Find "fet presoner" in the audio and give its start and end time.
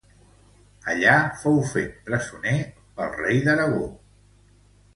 1.73-2.57